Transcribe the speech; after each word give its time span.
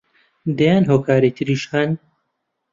دەیان 0.57 0.83
هۆکاری 0.91 1.35
تریش 1.37 1.63
هەن 1.73 1.89